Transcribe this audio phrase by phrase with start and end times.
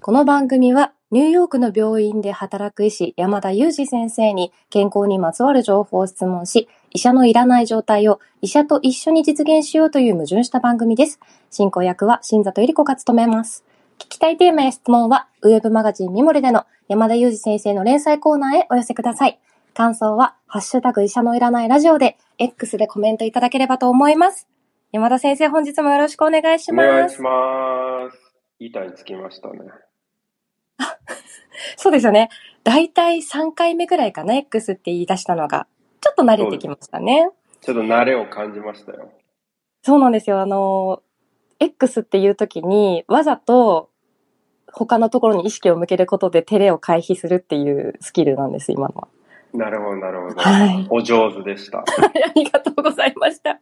[0.00, 11.18] この番組はニューヨークの病院で働く医師山田裕二先生に健康にまつわる情報を質問し、医者のいらない状態を医者と一緒に実現しようという矛盾した番組です。
[11.50, 13.64] 進行役は新里ゆり子が務めます。
[13.98, 19.40] 聞きたいテーマや質問は、ウェブマガジンミモレでの山田裕二先生の連載コーナーへお寄せください。
[19.74, 24.48] 感想は、ハッシュタグ医者のいらないラジオで、X でコメントいただければと思います。
[24.92, 26.88] 山田先生、本日もよろしくお願いします。
[26.88, 28.34] お願いします。
[28.60, 29.58] 板につきましたね。
[31.76, 32.28] そうですよね。
[32.64, 35.66] だいたい3回目ぐらいかな、X って言い出したのが。
[36.00, 37.30] ちょっと慣れてきましたね。
[37.60, 39.10] ちょっと慣れを感じましたよ。
[39.82, 40.40] そうなんですよ。
[40.40, 41.02] あの、
[41.60, 43.90] X っていう時に、わざと
[44.72, 49.08] 他のところに意識を向けることで照れを回避するっていうスキルなんです、今のは。
[49.54, 50.40] なるほど、なるほど。
[50.40, 51.78] はいお上手でした。
[51.82, 51.84] あ
[52.34, 53.60] りがとうございました。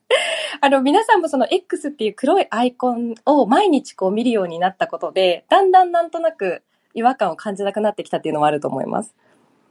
[0.60, 6.62] あの、皆さんもその X っていう黒いアイコンを毎日こう見るようになったことで、だんだんなんとなく
[6.96, 9.14] 違和感を感じなくなってきたっていうのもあると思います。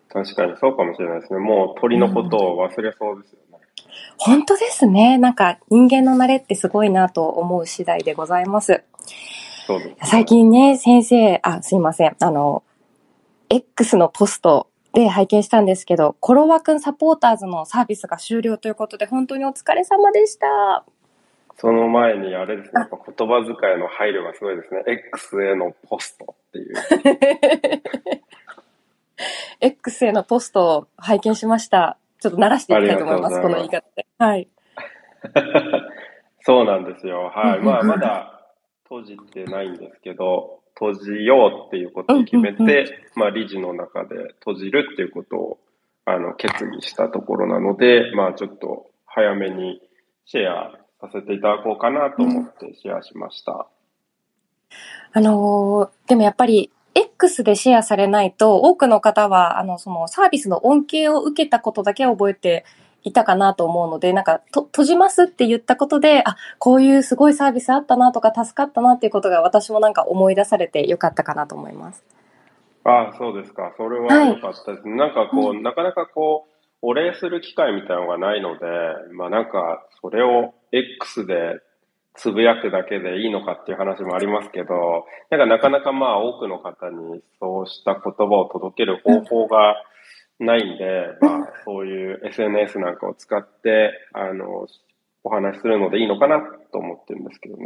[0.07, 1.39] 確かにそうかもしれないですね。
[1.39, 3.57] もう鳥のことを忘れそうですよね。
[4.17, 5.17] 本当ですね。
[5.17, 8.83] なんか人間の慣れってすごいなと思う次第でございます。
[9.67, 9.97] そうです、ね。
[10.03, 12.15] 最近ね、先生、あ、すいません。
[12.19, 12.63] あの、
[13.49, 20.85] X のポストで拝見したんですけど、コロワくんサポーターズのサービスが終了ということで、本当にお疲れ様でした。
[21.57, 24.83] その前にあれですね、やっぱ言葉遣いの配慮がすごいですね。
[24.87, 26.75] X へのポストっていう。
[29.61, 31.97] X へのポストを拝見しました。
[32.19, 34.07] ちょっと鳴らしていきたいと思います、ありこの言います方で。
[34.17, 34.49] はい。
[36.41, 37.31] そうなんですよ。
[37.33, 37.59] はい。
[37.61, 38.51] まあ、まだ
[38.83, 45.59] 閉じてないんですけど、閉じようっていうことを決めて、まあ、理事の中で閉じるっていうことを、
[46.03, 49.81] あの、決議したところなので、まあ、ちょっと早めに
[50.25, 53.67] シェアさせていただこうかなと思ってシェアしました。
[55.13, 62.65] あのーでもやっぱり、X でシェアされないと、多くの方は、あの、そのサービスの恩恵を受けたことだけ覚えて
[63.03, 72.03] いたかなと思うので、なんか、と、閉じますって言ったことで、あ、こういうすごいサービスあったなとか、助かったなっていうことが私もなんか思い出されてよかったかなと思います。
[72.83, 73.73] ああ、そうですか。
[73.77, 74.95] それは良かったですね。
[74.95, 78.65] なんかこう、なかなかこう、お礼する機会みたいなのがないので、
[79.13, 81.61] まあなんか、それを X で
[82.15, 89.75] つぶやくだけでいいのかっていう話もありますけど、なんかなかなかまあ多くの方にそうした言葉を届ける方法が
[90.39, 94.67] ないんで、 まあそういう SNS なんかを使って、あの、
[95.23, 96.41] お話しするのでいいのかな
[96.71, 97.63] と思ってるんですけどね。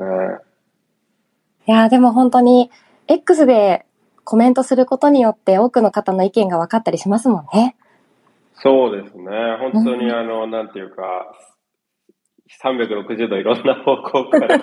[1.67, 2.71] いやーでも本当に、
[3.07, 3.85] X で
[4.23, 7.75] コメントすることによって多くの方の意見が分かったりしますもんね。
[8.53, 9.25] そうですね。
[9.59, 11.03] 本当にあの、なんていうか、
[12.61, 14.59] 360度いろんな方向から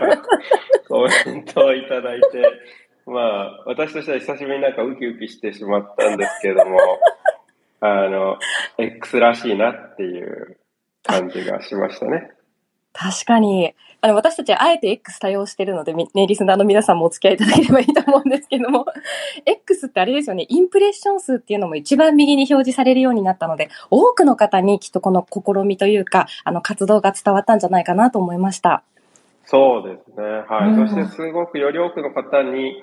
[0.89, 2.43] コメントをいただいて、
[3.07, 6.79] まあ、私としては久しぶりになんかウキウキしてしまったんですけども、
[7.81, 8.39] あの、
[8.79, 10.59] X らしいなっていう
[11.05, 12.33] 感じがしましたね。
[12.93, 13.75] 確かに。
[14.06, 18.87] あの、私たちはあえて X 多用してるので、みね、リスナーの皆さんもお付き合いいただければいいと思うんですけども、
[19.44, 28.84] X ってあれですよね、インプレッション数っていうのも一番右に表示されるようになったので、多くの方にきっとこの試みというか、あの、活動が伝わったんじゃないかなと思いました。
[29.45, 30.25] そうですね。
[30.49, 30.71] はい。
[30.71, 32.81] うんそしてすごくより多くの方に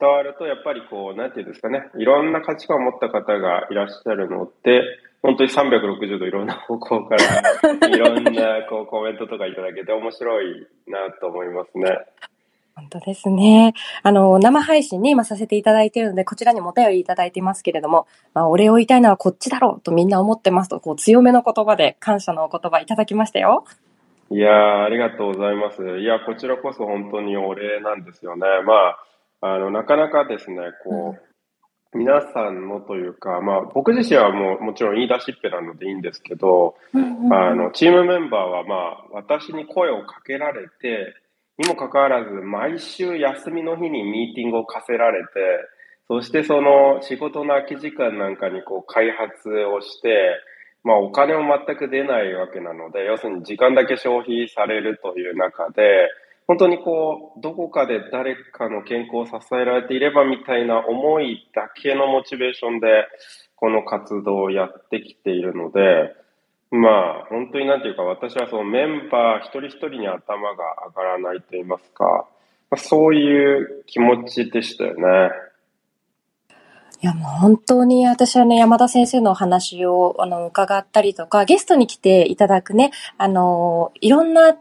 [0.00, 1.84] 伝わると、やっぱりこう、なんていうんですかね。
[1.98, 4.82] いろんな価値観を持った方がいらっしゃるので、
[5.24, 11.98] 本当に360度いろんな方向から、 いろんなこうコメントとかいただけて面白いなと思いますね。
[12.76, 13.72] 本当ですね。
[14.02, 23.64] あの、生配信ね、今させていただいているので、こちらにもお便りいただいていますけれども、まあ、お礼を言いたいのはこっちだろうとみんな思ってますと、こう、強めの言葉で感謝のお言葉いただきましたよ。
[24.30, 26.00] いやー、ありがとうございます。
[26.00, 28.42] いや、こちらこそ本当にお礼なんですよね。
[28.66, 28.74] ま
[29.40, 31.33] あ、あの、なかなかですね、こう、
[31.94, 36.74] 皆さんのというか、まあ、僕自身はもう、もちろん言い出しっぺなのでいいんですけど、
[37.32, 41.14] あの、チームメンバーはまあ、私に声をかけられて、
[41.56, 45.28] にもかかわらず、毎週休みの日にミーティングを課せられて、
[46.08, 50.40] そしてその仕事の空き時間なんかにこう開発をして、
[50.82, 56.08] まあお金も全く出ないわけなので、要するに時間だけ消費されるという中で、
[56.46, 63.06] 本当にこう、どこかで誰かの健康を支えられていればみたいな思いだけのモチベーションで、
[63.56, 66.14] この活動をやってきているので、
[66.70, 66.88] ま
[67.22, 72.26] あ、本当になんていうか、私はそのメンバー一人一人に頭が上がらないと言いますか、
[72.76, 75.30] そういう気持ちでしたよね。
[77.00, 84.56] いや、もう本当に私はね、山田先生のお話を、あの、伺ったりとか、ゲストに来ていただくね、あの、いろんな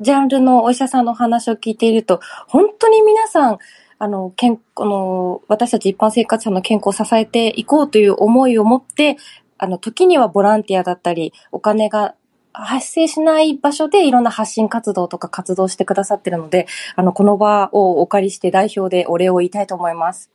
[0.00, 3.58] ジャンルのお医者さんのお話を聞いていると、本当に皆さん、
[3.98, 9.16] あの、健この、私たち一般生活者の健康を支えていこうという思いを持って、
[9.58, 12.14] あの、時にはボランティアだったり、お金が
[12.52, 20.30] 発生しない場所でいろんな発信活動とか活動してくださってるので、あの、この場をお借りして代表でお礼を言いたいと思います。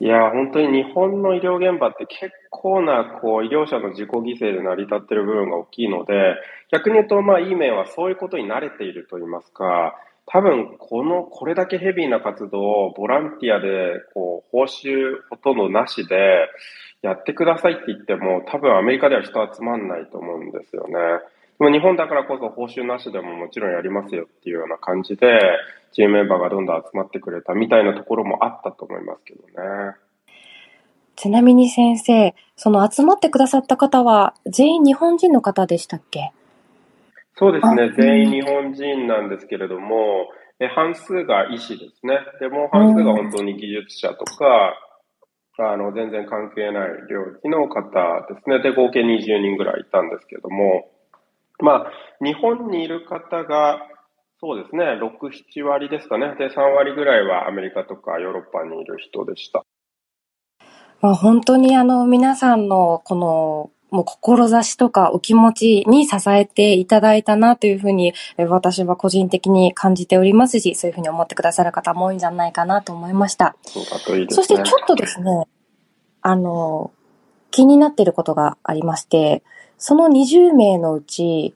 [0.00, 6.36] いや、本当に日本の医療現場って結構な、こう、医療者の自己犠牲で成り立ってる部分が大きいので、
[6.70, 9.96] 逆に言うと、まあ、いい面はそういうことに慣れていると言いますか、
[10.26, 16.48] 多分、この、これだけヘビーな活動をボランティアで、こう、報酬ほとんどなしで、
[17.02, 20.94] やってくださいって言っても、多分アメリカでは人集まんないと思うんですよね。
[21.60, 25.40] 日本だからこそ報酬なしでももちろんやりますよっていうような感じで、
[25.92, 29.96] チームメンバーがどんどん集まってくれたみたいなところもあったと思いますけどね。
[31.16, 36.30] ちなみに先生、その集まってくださった方は全員日本人の方でしたっけ？
[37.34, 40.28] そうですね、全員日本人なんですけれども、
[40.60, 42.20] え半数が医師ですね。
[42.40, 44.74] でも半数が本当に技術者とか、
[45.60, 48.60] あの、全然関係ない領域の方ですね。
[48.62, 50.88] で、合計20人ぐらいいたんですけども、
[51.60, 51.92] まあ、
[52.24, 53.80] 日本にいる方が、
[54.40, 55.08] そうですね、6、
[55.60, 56.34] 7割ですかね。
[56.38, 59.64] で、3割ぐらいはアメリカとかヨーロッパにいる人でした。
[61.00, 73.56] まあ、本当にあの、皆さんのこのもう志とかお気持ちに支えていただいたなというふうに私は個人的に感じておりますし、そういうふうに思ってくださる方も多いんじゃないかなと思いました。
[73.62, 74.46] そうだといいですね。
[74.46, 75.46] そしてちょっとですね、
[76.20, 76.92] あの、
[77.50, 79.42] 気になっていることがありまして、
[79.78, 81.54] その20名のうち、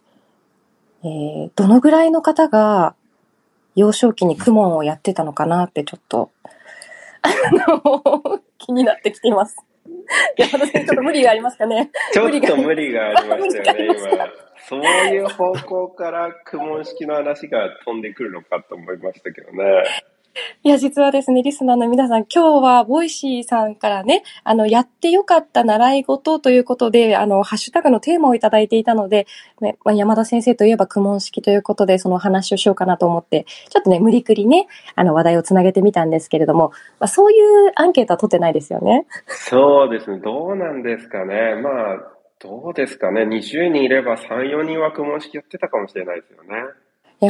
[1.05, 2.95] えー、どのぐらいの方が
[3.75, 6.31] 幼少期にクモンをやってたのかなってちょっと、
[7.23, 9.57] あの、気になってきています。
[10.37, 11.91] 山田先生、ちょっと無理がありますかね？
[12.13, 14.29] ちょっと無理がありましたよね、 今。
[14.69, 19.85] そういう方向から苦問式の話が飛んでくるのかと思いましたけどね。
[20.63, 29.27] いや、実はですね、リスナーの皆さん、今日はボイシーさんからね、あの、やってよかった習い事ということで、あの、ハッシュタグのテーマをいただいていたので、
[29.61, 39.07] ね、まあ、山田先生といえば公文式ということで、その話をしようかなと思って、ちょっとね、無理くりね、あの、話題をつなげてみたんですけれども、まあ、そういうアンケートは取ってないですよね。
[39.27, 41.57] そうですね、どうなんですかね。
[41.63, 43.23] まあ、どうですかね。
[43.23, 46.49] 20人いれば3、4人は公文式やってたかもしれないですよね。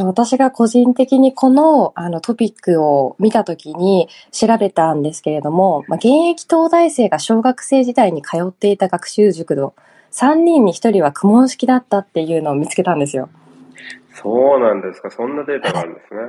[0.01, 9.75] 私が個人的にこのあのトピックを見たときに調べたんですけれども、まあ、現役東大生が小学生時代に通っていた学習塾の
[10.13, 13.29] 3人に1人は苦問式だったっていうのを見つけたんですよ。
[14.15, 15.11] そうなんですか。
[15.11, 16.21] そんなデータがあるんですね。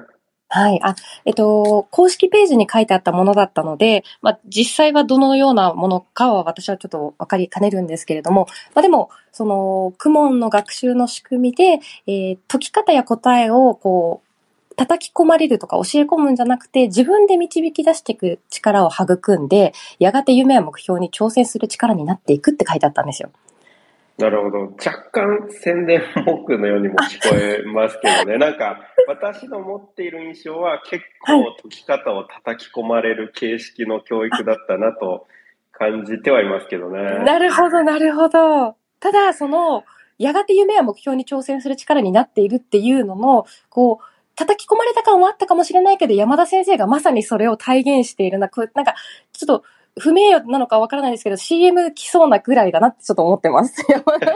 [0.56, 0.80] はい。
[0.84, 0.94] あ、
[1.26, 8.46] えっと、公式ページに書いてあったものだったので、まあ、実際はどのようなものかは私はちょっとわかりかねるんですけれども、
[8.76, 23.32] まあ、でも、その、クモンの学習の仕組みで、えー、解き方や答えを、こう、叩き込まれるとか教え込むんじゃなくて、自分で導き出していく力を育んで、やがて夢や目標に挑戦する力になっていくって書いてあったんですよ。
[24.18, 24.60] なるほど。
[24.74, 28.38] 若干宣伝文句のようにも聞こえますけどね。
[28.40, 35.26] なんか、私の持っている印象は結構解き方を叩き込まれる形式の教育だったなと
[35.72, 37.02] 感じてはいますけどね。
[37.26, 38.76] なるほど、なるほど。
[39.00, 39.84] ただ、その、
[40.20, 44.06] やがて夢や目標に挑戦する力になっているっていうのの、こう、
[44.36, 48.96] 叩き込まれた感はあったかもしれないけど、山田先生がまさにそれを体現しているな、なんか、
[49.32, 49.64] ちょっと、
[50.00, 53.86] 不名誉なのかわからないですけど、CM 来そうなぐらいだなってちょっと思ってます。
[53.92, 54.36] 山田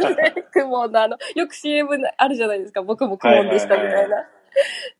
[0.00, 2.82] 先生、クモンのあの、よく CM あるじゃないですか。
[2.82, 4.26] 僕もクモンでしたみたいな。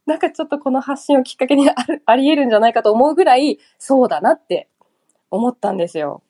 [0.07, 4.69] なんかちょっとこの発信をきっかけにあるあり得るんじゃないかと思うぐらい、そうだなって
[5.31, 6.23] 思ったんですよ。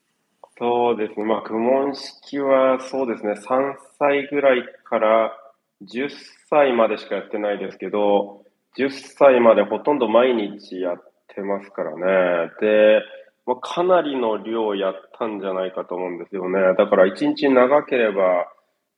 [0.58, 1.26] そうですね。
[1.26, 3.32] まあ、苦問式はそうですね。
[3.32, 5.36] 3歳ぐらいから
[5.82, 6.08] 10
[6.48, 8.42] 歳までしかやってないですけど、
[8.78, 12.50] 10歳までほとんど毎日やってますからね。
[12.60, 13.02] で、
[13.46, 16.58] まあ、かなりの量やったんじゃないかと思うんですよね。
[16.76, 18.52] だから1日長ければ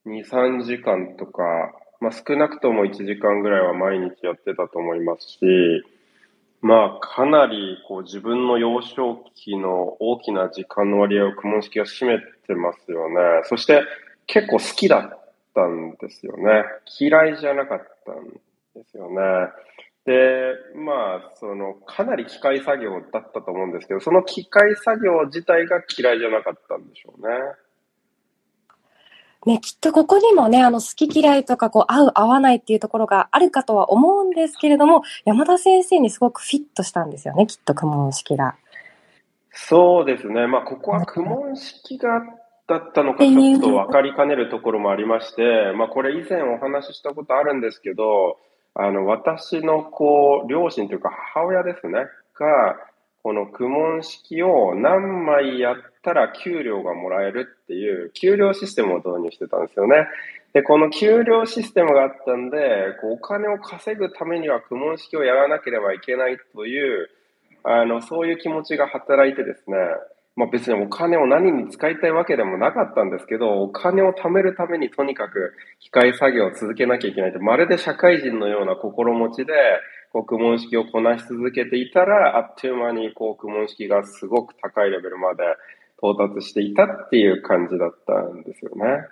[0.07, 1.43] 2、3時間とか、
[2.01, 5.39] まあ、少なくとも1時間ぐらいは毎日やってたと思いますし、
[6.63, 13.17] まあ、かなりこう自分の幼少期の大きな時間の割合を苦問式が占めてますよね。
[13.45, 13.83] そして
[14.27, 16.65] 結構好きだったんですよね。
[16.99, 18.25] 嫌いじゃなかったん
[18.75, 19.17] ですよね。
[20.09, 27.37] で、まあ、その、かなり機械作業だったと思うんですけど、その機械作業自体が嫌いじゃなかったんでしょうね。
[29.45, 38.57] ね、きっとここにもね、あの、好き嫌いとか、こう、合う、合わないっていうところがあるかとは思うんですけれども、山田先生にすごくフィットしたんですよね、きっと、苦問式が。
[39.53, 40.47] そうですね。
[40.47, 42.23] まあ、ここは苦問式が
[42.67, 45.43] だったのか、ちょっと分かりかねるところもありまして、
[45.77, 48.39] まあ、これ以前お話ししたことあるんですけど、
[48.81, 52.07] あの、私の、こう、両親というか母親ですね、
[52.39, 52.77] が、
[53.25, 60.07] この苦問式を何枚やったら給料がもらえるっていう給料システムを導入してたんですよね。
[60.53, 67.11] で、この給料システムがあったんで、こうお金を稼ぐためには苦問式をやらなければいけないという、
[67.65, 69.77] あの、そういう気持ちが働いてですね、
[70.39, 79.53] まあ別にお金を何に使いたいわけでもなかったんですけど、お金を貯めるためにとにかく機械作業を続けなきゃいけないって、まるで社会人のような心持ちで、
[80.13, 85.43] こう、苦問式をこなし続けていたら、あっという間に、こう、苦問式がすごく高いレベルまで
[85.99, 89.09] 到達していたっていう感じだったんですよね。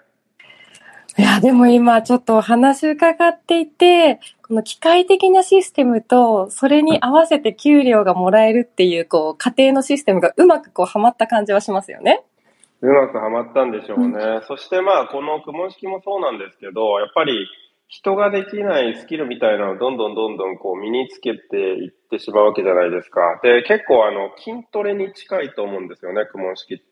[1.19, 12.23] いや、でも今ちょっとお話伺っていて、この機械的なシステムと、それに合わせて給料がもらえるっていう、こう、家庭のシステムがうまくこう、はまった感じはしますよね。
[12.83, 14.07] うまくはまったんでしょうね。
[14.07, 17.49] うん、そしてまあ、この公文式もそうなんですけど、やっぱり、
[17.89, 23.39] 人ができないスキルみたいなのをどんどんどんどんこう身につけていってしまうわけじゃないですか。
[23.45, 26.85] で、結構あの筋トレに近いと思うんですよね、公文式って。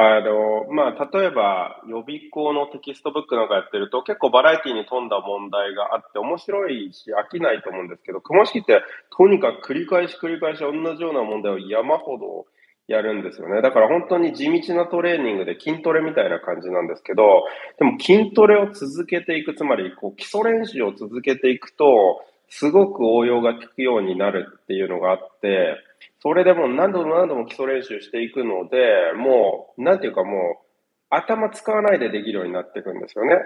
[0.00, 8.80] あの、まあ、例えば予備校のテキストブックなんかやってると結構バラエティに富んだ問題があって面白いし飽きないと思うんですけど、公文式って
[9.14, 12.46] とにかく繰り返し繰り返し同じような問題を山ほど
[12.88, 13.60] やるんですよね。
[13.60, 17.44] だから本当に地道なトレーニングで筋トレみたいな感じなんですけど、
[17.78, 25.76] でも筋トレを続けていく、つまりこう基礎練習を続けていくと、すごく応用が効くようになるっていうのがあって、
[26.20, 30.66] それでも何度も何度も基礎練習していくので、もう、なんていうかもう、
[31.08, 33.36] 頭使わないでできるようになっていくんですよね。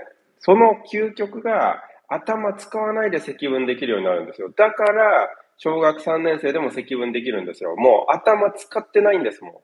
[0.41, 4.51] その究極が、頭使わないで積分できるようになるんですよ。
[4.55, 7.77] だから、小学3年生でも積分できるんですよ。
[7.77, 9.55] もう頭使ってないんですもん。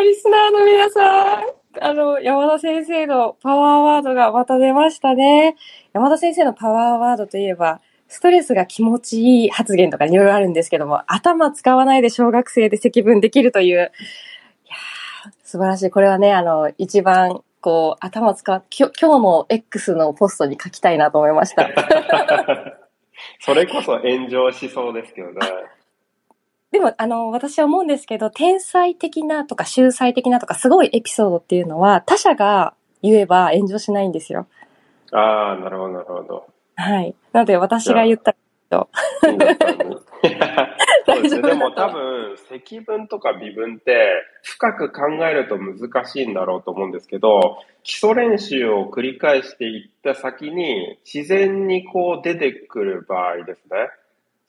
[0.00, 1.44] リスナーの皆さん、
[1.80, 5.56] あの、山田先生のパワーワードがまた出ましたね。
[5.92, 13.92] 山田先生のパワーワードといえば、ストレスが気持ちいい発言とかいろいろあるんですけども、頭使わないで小学生で積分できるという、
[14.64, 15.90] いや素晴らしい。
[15.90, 21.68] これはね、あの、一番、こう、頭使う、今日の X のポストに書きたいなと思いました。
[23.40, 25.40] それこそ炎上しそうですけどね。
[26.70, 34.46] でも、あの、私は思うんですけど、天才的なとか秀才的なとかすごいエピソードっていうのは、他者が言えば炎上しないんですよ。
[35.12, 36.46] ああ、なるほど、なるほど。
[36.78, 37.14] はい。
[37.32, 38.36] なので、私が言った
[38.70, 38.88] と。
[39.20, 41.42] そうですね。
[41.42, 53.88] でも多分、積分とか微分って深く考えると難しいんだろうと思うんですけど、基礎練習を繰り返していった先に自然にこう出てくる場合ですね。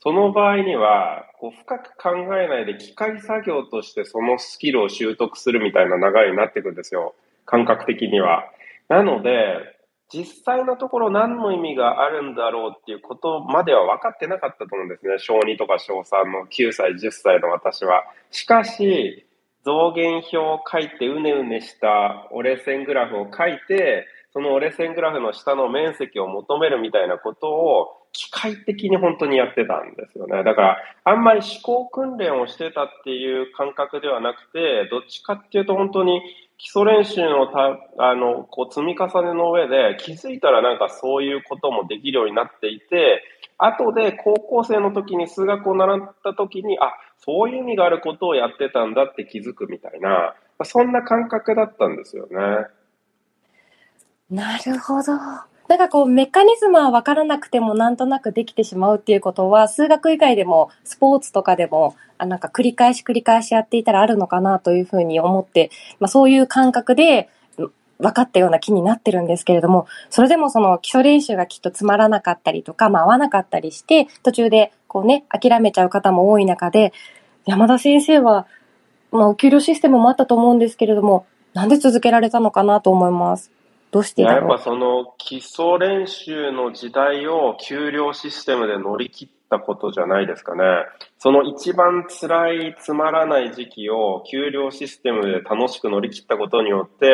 [0.01, 7.15] その場合には、こう深く考えないで機械作業としてそのスキルを習得するみたいな流れになっていくんですよ。
[7.45, 8.45] 感覚的には。
[8.87, 9.78] なので、
[10.11, 15.19] 実際のところ何の意味があるんだろうっていうことまでは分かってなかったと思うんですね。
[15.19, 18.03] 小2とか小3の9歳、10歳の私は。
[18.31, 19.25] しかし、
[19.63, 30.43] 増減表を書いてうねうねした折れ線グラフを書いて、その折れ線グラフの下の面積を求めるみたいなことを機械的に本当にやってたんですよね。
[30.43, 36.21] だから、あんまり思考訓練をしてたっていう感覚ではなくて、どっちかっていうと本当に
[36.59, 43.23] 基礎練習のたあのこう積み重ねの上で気づいたらなんかそういうこともできるようになっていて、
[43.57, 50.35] 後で高校生の時に数学を習った時に、あ、そういう意味があることをやってたんだって気づくみたいな、
[50.65, 52.67] そんな感覚だったんですよね。
[54.29, 55.13] なるほど。
[55.69, 67.29] なんかこう、メカニズムは分からなくてもなんとなくできてしまうっていうことは、数学以外でも、スポーツとかでも、あなんか繰り返し繰り返しやっていたらあるのかなというふうに思って、まあそういう感覚で、
[67.99, 76.93] 分かったような気になってるんですけれども、それでもその基礎練習がきっとつまらなかったりとか、まあ合わなかったりして、途中でこうね、諦めちゃう方も多い中で、
[77.45, 78.47] 山田先生は、
[79.11, 83.51] まあお給料システムもあったと思うんですけれども、なんで続けられたのかなと思います。
[83.91, 90.63] どうしてやっぱその基礎練習の時代を給料システムで乗り切ったことじゃないですかね。
[91.17, 97.09] その一番辛い、つまらない時期を給料システムで楽しく乗り切ったことによって、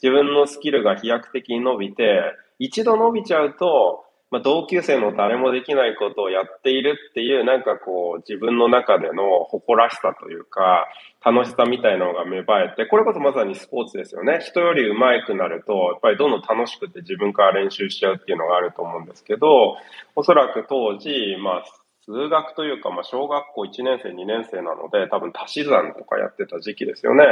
[0.00, 2.22] 自分のスキルが飛躍的に伸びて、
[2.58, 10.86] 一度伸びちゃうと、まあ、同級生の誰もできないことをやっているっていう、なんかこう、自分の中での誇らしさというか、
[11.24, 14.40] 楽しさみたいなのが芽生えて、これこそまさにスポーツですよね。
[14.40, 19.76] 人より上手くなると、やっぱりどんどん楽しくて自分から練習しちゃうっていうのがあると思うんですけど、
[20.16, 21.64] おそらく当時、まあ、
[22.04, 27.24] 数学というか、まあ、小学校1年生、2年生なので、多分足し算とかやってた時期ですよね。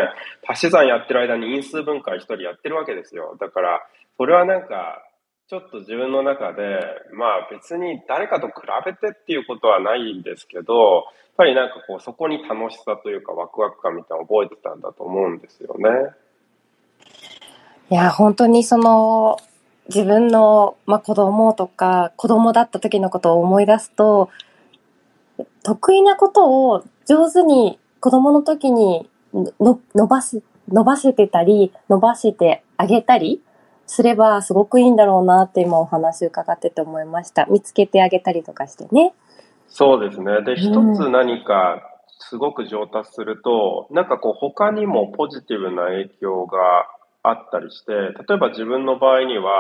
[0.46, 3.36] 足し算やってる間に因数分解一人やってるわけですよ。
[3.40, 3.80] だから、
[4.16, 5.02] それはなんか、
[5.50, 6.78] ちょっと自分の中で、
[7.12, 8.52] まあ別に誰かと比
[8.86, 11.04] べてっていうことはないんですけど、やっ
[11.36, 15.88] ぱりなんかこうそこに楽しさというかワクワク感みたいなのを覚えてたんだと思うんですよね。
[17.90, 19.38] いや、本当にその、
[19.88, 24.30] 自分の、まあ、子供とか、子供だった時のことを思い出すと、
[25.64, 33.42] 得意なことを上手に子供の時にの伸ばす、伸ばせてたり、伸ばしてあげたり
[33.90, 37.46] すればすごくいいんだろうなって今お話伺ってて思いました。
[37.46, 39.12] 見つけてあげたりとかしてね。
[39.66, 40.42] そうですね。
[40.42, 41.82] で、一つ何か
[42.20, 46.86] すごく上達すると、なんかこう他にもポジティブな影響が
[47.24, 49.50] あったりして、例えば自分の場合には、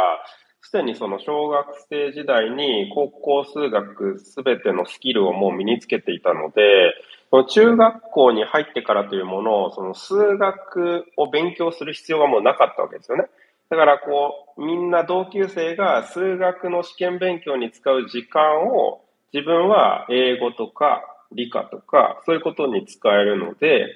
[0.62, 6.94] すでにその小学生時代に高校数学すべてのスキルをもう身につけていたので、
[7.30, 13.24] その中学校に入ってからというものを、その数学を勉強する必要がもうなかったわけですよね。
[13.70, 23.86] だからこう、みんな同級生が数学の試験勉強に使う時間を自分は英語とか理科とかそういうことに使えるので、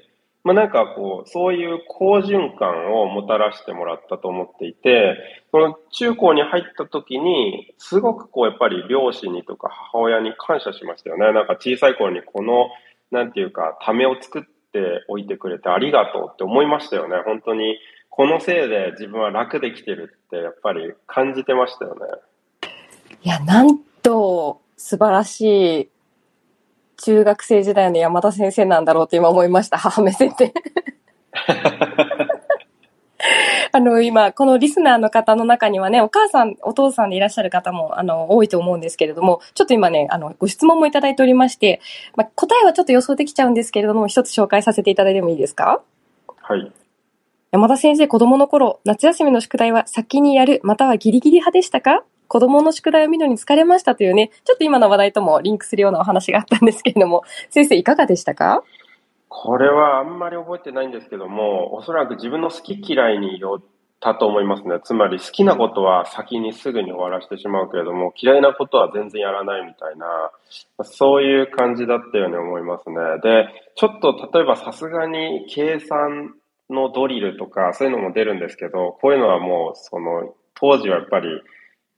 [0.44, 5.16] まあ、なんかこう、そういう好循環をもたらしてもらったと思っていて、
[5.50, 11.32] この中高に入った時に、すごくこう、やっぱり両親にとか母親に感謝しましたよね。
[11.32, 12.68] なんか小さい頃にこの、
[13.10, 17.16] なんていうか、ためを作っておいてくれてありがとうって思いましたよね。
[17.24, 17.78] 本当に、
[18.16, 22.00] このせいで自分は楽できてるって、やっぱり感じてましたよね。
[23.24, 25.88] いや、なんと素晴らしい
[26.96, 29.78] 中学生時代の山田先生なんだろうって今思いました。
[29.78, 30.54] 母目線で。
[33.72, 41.80] あの、今、このリスナーの方の中にはね、お母さん、お父さんでいらっしゃる方も、あの、多いと思うんですけれども、ちょっと今ね、あの、ご質問もいただいておりまして、
[42.14, 45.82] まあ、答えはちょっと予想できちゃうんですけれども、一つ紹介させていただいてもいいですか？
[46.42, 46.70] はい。
[47.54, 52.02] 山田先生、子供の頃、夏休みの宿題は先にやる、またはギリギリ派でしたか？
[52.26, 58.64] 子供の宿題を見るのに疲れましたというね、ちょっと今の話題ともリンクするようなお話があったんですけれども、先生いかがでしたか？
[59.28, 63.64] これはあんまり覚えてないんですけども、おそらく自分の好き嫌いによっ
[64.00, 64.80] たと思いますね。
[64.82, 70.32] つまり好きなことは先にすぐに終わらせてしまうけれども、嫌いなことは全然やらないみたいな、
[70.82, 72.96] そういう感じだったように思いますね。
[73.22, 76.34] で、ちょっと例えばさすがに計算
[76.70, 81.28] のドリルとかそういうのも出るんですけど、こういうのはもうその当時はやっぱり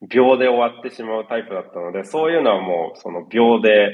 [0.08, 3.90] 秒で終わってしまうタイプだったので、そういうのはもうその秒で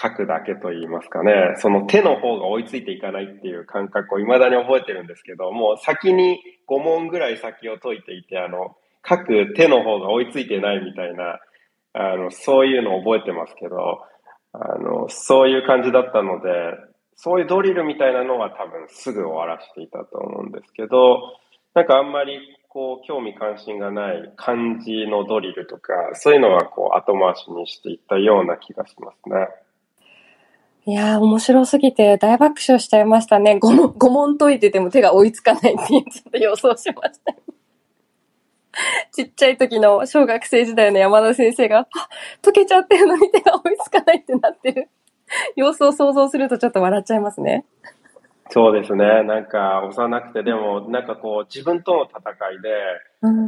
[0.00, 11.40] 書くだけと言いますかね、その手の方が追いついていかないっていう感覚を未だに覚えてるんですけど、もう先に5問ぐらい先を解いていて、あの、書く手の方が追いついてないみたいな、
[11.92, 14.00] あの、そういうのを覚えてますけど、
[14.54, 16.48] あの、そういう感じだったので、
[17.16, 21.20] そういうドリルみたいなのは多分すぐ終わらせていたと思うんですけど、
[21.74, 22.38] なんかあんまり
[22.72, 29.48] こう、興味関心がない漢字のドリルとか、そういうのはこう、後回しにしていったような気がしますね。
[30.86, 33.58] いやー、面白すぎて大爆笑しちゃいましたね。
[33.62, 37.34] 5問、5問解いてても手が追いつかないってちょっと予想しました。
[39.12, 41.86] ちっちゃい時の小学生時代の山田先生が、あ、
[42.40, 44.88] 解けちゃってるのに手が追いつかないってなってる
[45.56, 47.64] 様子を想像するとちょっと笑っちゃいますね。
[48.50, 49.22] そうですね。
[49.22, 52.20] なんか、幼くて、でも、なんかこう、自分との戦
[52.52, 52.70] いで、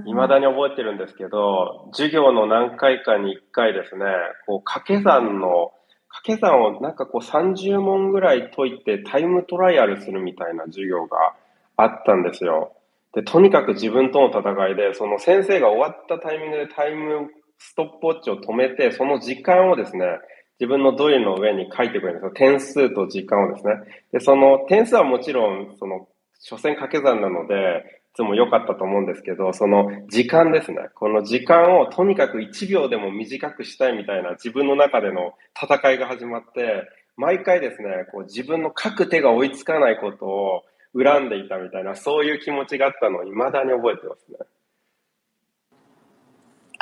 [0.07, 4.07] 未だに覚えてるんですけど、授業の何回かに1回ですね、
[4.47, 5.73] こう、掛け算の、
[6.09, 11.35] 掛け算をなんかこう30問ぐらい解いてタイムトライアルするみたいな授業が
[11.77, 12.73] あったんですよ。
[13.15, 20.07] で、とにかく自分との戦いで、その先生が終わったタイミングでタイムストップウォッチを止めて、その時間をですね、
[20.61, 22.31] 自分のドリルの上に書いてくれるんですよ。
[22.31, 23.75] 点数と時間をですね。
[24.13, 30.89] で、その点数はもちろん、その、所詮掛け算なので、いつも良かったと思うんですけど、その時間ですね。
[30.95, 40.63] この時間をとにかく1秒でも短くしたいみたいな自分の中での戦いが始まって、毎回ですね、こう自分の書く手が追いつかないことを
[40.97, 44.39] 恨んでいたみたいな、そういう気持ちがあったのを未だに覚えてますね。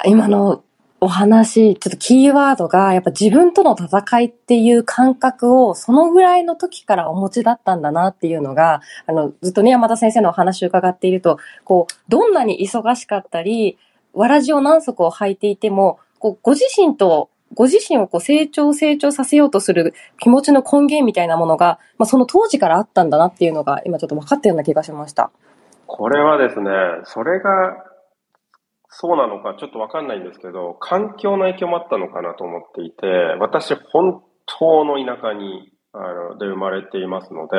[0.05, 0.65] 今の
[1.05, 13.79] お話、ちょっとキーワードが、やっぱ自分との戦いっていう感覚を、そのぐらいの時からお持ちだったんだなっていうのが、あの、ずっとね、山田先生のお話を伺っていると、こう、どんなに忙しかったり、
[14.13, 25.33] わらじを何足を履いていても、こう、ご自身と、ご自身をこう成長成長させようとする気持ちの根源みたいなものが、まあ、その当時からあったんだなっていうのが、今ちょっと分かったような気がしました。
[25.89, 26.71] これはですね、
[27.03, 27.92] それが
[28.95, 33.07] そうなのかちょっとわかんないんですけど、環境の影響もあったのかなと思っていて、
[33.41, 37.57] 私本当の田舎に、あの、で生まれていますので、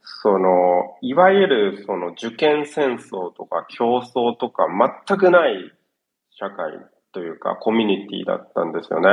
[0.00, 4.66] その、いわゆるその受験戦争とか競争とか
[5.06, 5.72] 全くない
[6.30, 6.72] 社会
[7.12, 9.08] というかコミュニティだったんですよね。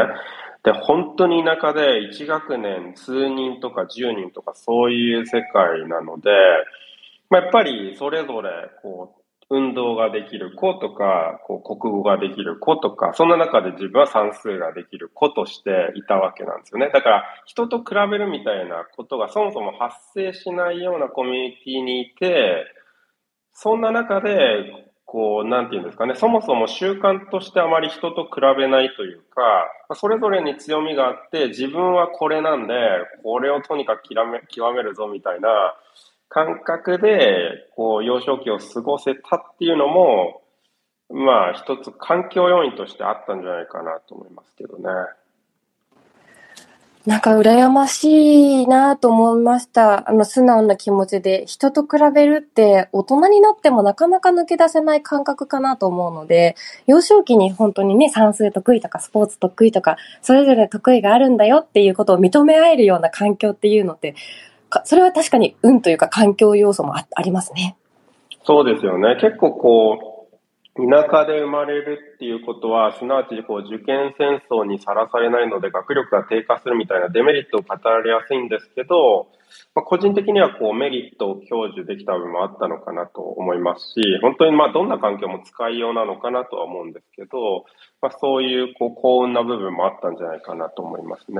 [0.64, 6.30] で、本当に田舎で1学年数人とか10人とかそういう世界なので、
[7.30, 8.50] まあ、やっぱりそれぞれ
[8.82, 9.23] こう
[9.56, 16.90] 運動ができる子とか、こう国語ができる子とか、そんな中で自分は算数ができる子としていたわけなんですよね。
[16.92, 22.66] だから人と比べるみたいなことがそもそも発生しないようなコミュニティにいて、
[23.54, 32.74] そんな中で、こう、なんていうんですかね、そもそも習慣としてあまり人と比べないというか、それぞれに強みがあって、自分はこれなんで、
[33.22, 35.76] これをとにかく極め極めるぞみたいな、
[36.30, 40.42] 感覚で、こう、幼少期を過ごせたっていうのも、
[41.10, 44.84] まあ、一つ環境要因としてあったんじゃないかなと思いますけどね。
[47.06, 50.10] なんか羨ましいなと思いました。
[50.10, 56.56] あの素直な気持ちで人と比べるって大人になってもなかなか抜け出せない感覚かなと思うので、
[56.88, 64.16] 幼少期に本当にね、算数得意とかスポーツ得意とか、それぞれ得意があるんだよっていうことを認め合えるような環境っていうのって、
[64.86, 67.78] それは確かに運というか環境要素もありますね。
[68.46, 69.16] そうですよね。
[69.22, 70.14] 結構こう、
[70.76, 79.28] 田舎で生まれるっていうことは、すなわちこう受験戦争にさらされないので学力が低下するみたいなデメリットを語られやすいんですけど、
[79.76, 87.66] まあ、個人的にはこうメリットを享受できた部分もあったのかなと思いますし、本当にまあどんな環境も使いようなのかなとは思うんですけど、
[88.02, 91.38] まあ、そういうこう幸運な部分もあったんじゃないかなと思いますね。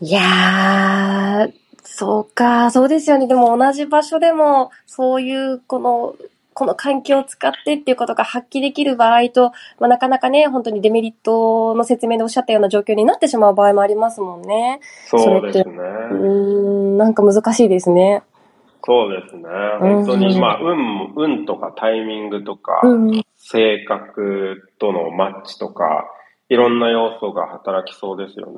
[0.00, 1.52] いやー、
[1.84, 3.26] そうか、そうですよね。
[3.26, 6.16] でも同じ場所でも、そういう、この、
[6.54, 14.80] この環境を使ってっていうことが発揮できる場合と、まあ、なかなかね、本当にデメリットの説明でおっしゃったような状況になってしまう場合もありますもんね。
[15.06, 15.74] そうですね。
[16.10, 18.22] うん、なんか難しいですね。
[18.84, 19.44] そうですね。
[19.80, 26.10] 本当に、まあ、運、運とかタイミングとか、うん、性格とのマッチとか、
[26.48, 28.54] いろんな要素が働きそうですよね。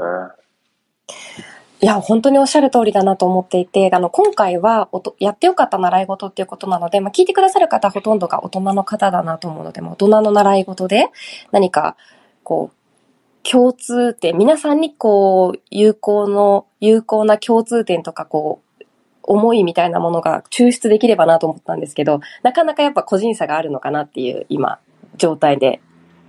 [1.84, 11.08] いや、本当におっしゃる通りだなと思っていて、あの、今回はおと、やってよかった習い事っていうことなので、まあ、聞いてくださる方ほとんどが大人の方だなと思うので、大人の習い事で
[11.52, 11.96] 何か、
[12.42, 18.84] こう、共通点、皆さんにこう、有効の、有効な共通点とか、こう、
[19.22, 24.78] 思いみたいなものが抽出できればなと思ったんですけど、なかなかやっぱ個人差があるのかなっていう今、
[25.18, 25.82] 状態で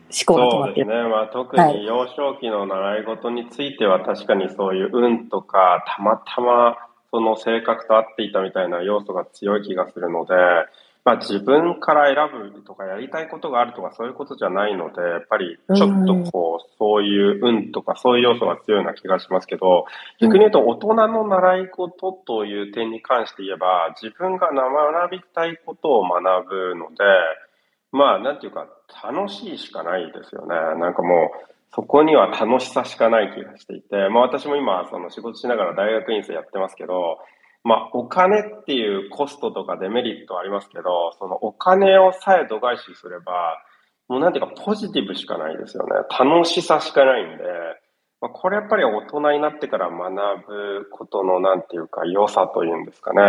[0.10, 1.10] 思考が止まってそうですね。
[1.10, 6.78] まあ、特に幼少期の習い事については確かにそういう運とか、たまたま
[7.12, 10.34] その性格と合っていたみたいな要素が強い気がするので、
[11.06, 19.86] まあ、自分から選ぶとかやりたいことがあるとかそういうことじゃないので、やっぱりちょっとこう、そういう運とかそういう要素が強いような気がしますけど、
[20.20, 26.96] 逆に言うと大人の習い事という点に関して言えば、自分が学びたいことを学ぶので、
[27.96, 28.68] まあ、なんていうか、
[29.04, 30.56] 楽しいしかないですよね。
[30.80, 37.20] なんかもう、そこには楽しさしかない気がしていて、まあ私も今、その仕事しながら大学院生やってますけど、
[37.64, 43.58] まあお金っていうコストとかデメリットありますけど、そのお金をさえ度外視すれば、
[44.08, 45.92] もうなんていうかポジティブしかないですよね。
[46.20, 47.44] 楽しさしかないんで、
[48.22, 53.22] まあ、これやっぱり大人になってから学ぶことのなんていうか良さというんですかね。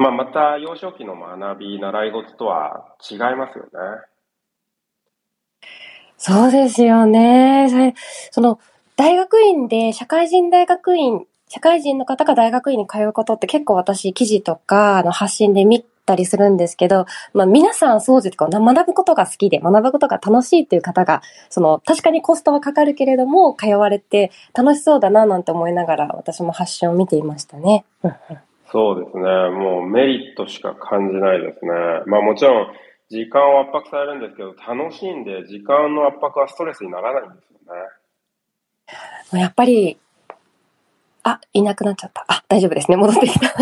[0.00, 3.70] まあ、また幼少期の学び、習い事とは違いますよね。
[6.16, 7.94] そうですよね。
[8.30, 8.58] その、
[8.96, 27.84] 大学院で、社会人大学院、社会人の方が大学院に通うことって結構私、記事とか、の、発信で見たりするんですけど、まあ、皆さんそうですか、学ぶことが好きで、学ぶことが楽しいっていう方が、その、確かにコストはかかるけれども、通われて楽しそうだな、なんて思いながら、私も発信を見ていましたね。
[28.72, 29.22] そうですね。
[29.50, 31.70] もうメリットしか感じないですね。
[32.06, 32.66] まあもちろん
[33.10, 37.58] 時間を圧迫されるんですけど、楽しんで時間の圧迫はストレスにならないんですよ
[39.34, 39.40] ね。
[39.40, 39.98] やっぱり、
[41.24, 42.24] あ、いなくなっちゃった。
[42.28, 42.96] あ、大丈夫ですね。
[42.96, 43.48] 戻ってきた。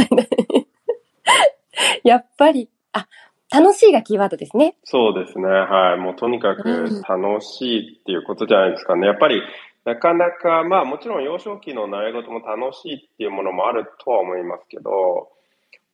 [2.05, 3.09] やっぱり、あ、
[3.51, 4.77] 楽しいがキーワードですね。
[4.85, 5.49] そうですね。
[5.49, 5.97] はい。
[5.97, 9.07] もうとにかく楽しいっていうことじゃないですかね。
[9.07, 9.40] やっぱり
[9.88, 15.31] なかなか、まあもちろん幼少期の習い事も楽しいっていうものもあるとは思いますけど、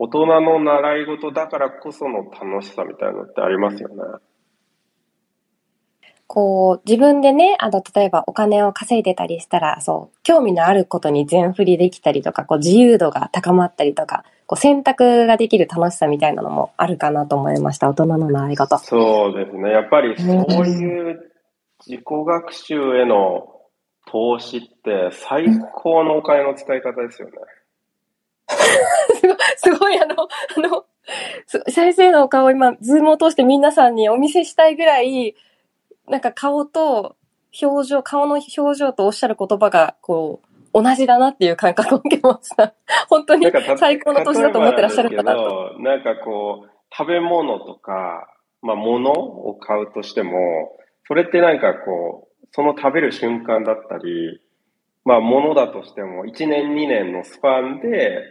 [0.00, 3.94] 大人の習い事だからこその楽しさみたいなのってありますよね。
[6.26, 18.78] こう、自分でね、あの、例えばお金を稼いでたりしたら、そう、興味のあることに全振りできたりとか、こう、自由度が高まったりとか、こう、選択ができる楽しさみたいなのもあるかなと思いました、大人の習い事。
[18.78, 19.70] そうですね。
[19.70, 21.30] やっぱりそういう
[21.87, 23.54] 自己学習への
[24.14, 27.35] 投資って最高のお金の使い方ですよね。
[29.18, 30.14] すごい、すごいあの、
[30.57, 30.85] あの、
[31.66, 35.35] 先生のお顔今、ズームを通して皆さんにお見せしたいぐらい、
[36.07, 37.16] なんか顔と
[37.61, 42.72] 表情、顔の表情とおっしゃる言葉が、こう、同じだなっていう感覚を受けました。
[43.11, 45.74] 本当に最高の年だと思ってらっしゃるかなと。
[45.81, 48.29] なんかこう、食べ物とか、
[48.62, 54.40] まあ物を買うとしても、それってなんかこう、その食べる瞬間だったり、
[55.05, 58.23] まあ物だとしても、1年2年のスパンで、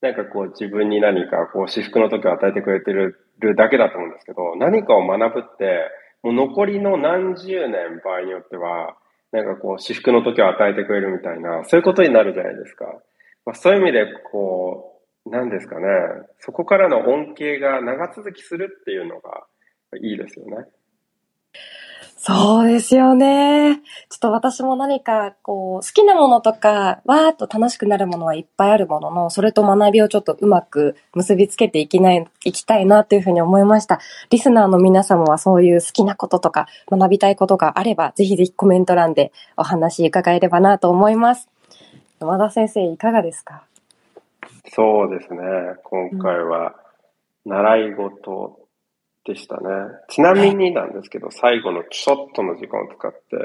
[0.00, 3.14] なんかこう自分に何かこう私服の時を与えてくれてる
[3.56, 5.90] だけだと思うんですけど、何かを学ぶって、
[6.24, 8.96] もう残りの何十年場合によっては、
[9.30, 12.84] なんかこう、私服の時を与えてくれるみたいな、そういうことになるじゃないですか。
[13.46, 15.86] まあ、そういう意味で、こう、なんですかね、
[16.38, 19.44] そこからの恩恵が長続きするっていうのが
[20.02, 20.64] いいですよね。
[22.20, 23.80] そうですよね。
[24.10, 34.00] ちょっと私も何か、こう、好きなものとか、わーっと楽しくなるものはいっぱいあるものの、それと学びをちょっとうまく結びつけていきない、いきたいなというふうに思いました。
[34.30, 41.48] リスナーの皆様はそういう好きなこととか、学びたいことがあれば、ぜひぜひコメント欄でお話伺えればなと思います。
[42.18, 43.62] 山田先生、いかがですか？
[44.74, 45.38] そうですね。
[45.84, 46.74] 今回は、
[47.46, 48.58] 習い事
[49.28, 49.60] でしたね。
[50.08, 53.36] ちなみになんですけど、はい、最後のちょっとの時間を使って、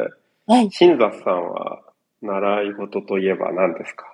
[0.47, 0.71] はい。
[0.71, 1.81] 新座さんは
[2.21, 4.05] 習い事といえば何ですか？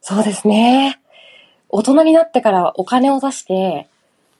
[0.00, 1.00] そうですね。
[1.68, 3.88] 大人になってからお金を出して、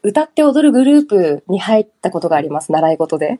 [0.03, 3.39] 歌って踊るグループに入ったことがあります、習い事で。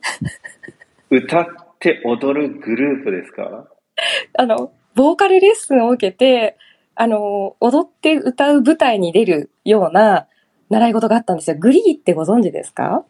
[1.10, 1.46] 歌っ
[1.78, 3.68] て踊るグループですか？
[4.38, 6.56] あの、ボーカルレッスンを受けて、
[6.94, 10.26] あの、踊って歌う舞台に出るような
[10.70, 11.56] 習い事があったんですよ。
[11.58, 13.04] グリーってご存知ですか？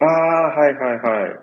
[0.00, 0.08] ああ、
[0.56, 1.40] はいはいはい。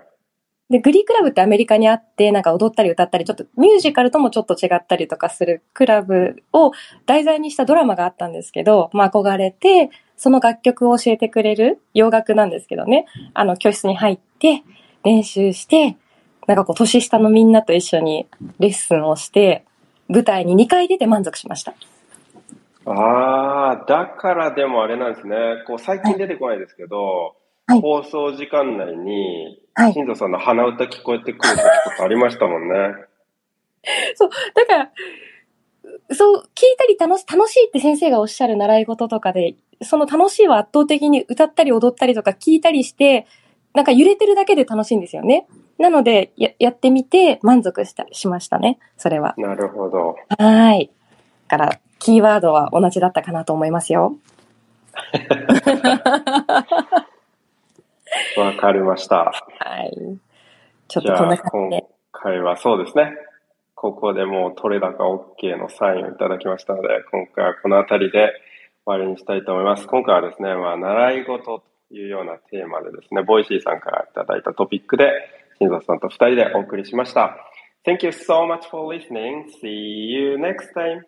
[0.70, 6.72] で、グリークラブってアメリカにあって、なんか踊ったり歌ったり、ちょっとミュージカルともちょっと違ったりとかするクラブを
[7.06, 14.64] 題材にしたドラマがあったんですけど、まあ憧れて、その楽曲を教えてくれる洋楽なんですけどね、あの教室に入って
[15.04, 15.98] 練習して、
[16.48, 18.28] なんかこう年下のみんなと一緒に
[18.60, 19.66] レッスンをして、
[20.08, 21.76] 舞台に2回出て満足しました。
[22.86, 25.36] ああ、だからでもあれなんですね。
[25.68, 27.36] こう最近出てこないですけど、
[27.68, 29.60] はい、放送時間内に、
[29.94, 32.76] 新藤さんの鼻歌聞こえてくる時とかありましたもんね。
[34.16, 34.92] そう、だから、
[36.12, 43.26] そう、聞いたり楽し楽しいって先生がおっしゃる習い事とかで、その楽しいは圧倒的に歌ったり踊ったりとか聞いたりして、
[43.74, 45.48] なんか揺れてるだけで楽しいんですよね。
[45.78, 49.34] なので、ややってみて満足したしましたね、それは。
[49.38, 50.16] なるほど。
[50.38, 50.92] はい。
[51.48, 54.16] から、キーワードは同じだったかなと思いますよ。
[58.38, 59.32] わかりました。
[59.58, 60.20] はい。
[60.88, 61.82] ちょっとこんな感じで。
[61.82, 63.12] 今回はそうですね。
[63.74, 68.34] ここでもう取れ高 OK のサインをいただきましたので、今回はこの辺りで
[68.86, 69.88] 終わりにしたいと思います。
[69.88, 75.12] 今回はですね、まあ、習い事というようなテーマでですね、ボイシーさんからいただいたトピックで、
[75.58, 77.36] 新蔵さんと二人でお送りしました。
[77.84, 79.46] Thank you so much for listening.
[79.60, 81.02] See you next time.